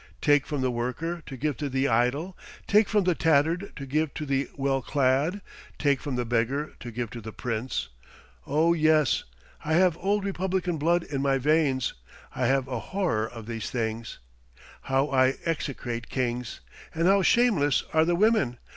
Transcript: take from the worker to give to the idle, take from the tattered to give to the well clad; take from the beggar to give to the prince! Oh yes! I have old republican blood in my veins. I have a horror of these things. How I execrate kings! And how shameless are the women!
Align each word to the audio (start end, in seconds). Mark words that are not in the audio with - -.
take 0.19 0.47
from 0.47 0.61
the 0.61 0.71
worker 0.71 1.21
to 1.27 1.37
give 1.37 1.55
to 1.55 1.69
the 1.69 1.87
idle, 1.87 2.35
take 2.65 2.89
from 2.89 3.03
the 3.03 3.13
tattered 3.13 3.71
to 3.75 3.85
give 3.85 4.11
to 4.15 4.25
the 4.25 4.49
well 4.57 4.81
clad; 4.81 5.41
take 5.77 6.01
from 6.01 6.15
the 6.15 6.25
beggar 6.25 6.73
to 6.79 6.89
give 6.89 7.11
to 7.11 7.21
the 7.21 7.31
prince! 7.31 7.87
Oh 8.47 8.73
yes! 8.73 9.25
I 9.63 9.73
have 9.75 9.95
old 9.99 10.25
republican 10.25 10.79
blood 10.79 11.03
in 11.03 11.21
my 11.21 11.37
veins. 11.37 11.93
I 12.35 12.47
have 12.47 12.67
a 12.67 12.79
horror 12.79 13.29
of 13.29 13.45
these 13.45 13.69
things. 13.69 14.17
How 14.89 15.09
I 15.09 15.35
execrate 15.45 16.09
kings! 16.09 16.61
And 16.95 17.05
how 17.07 17.21
shameless 17.21 17.83
are 17.93 18.03
the 18.03 18.15
women! 18.15 18.57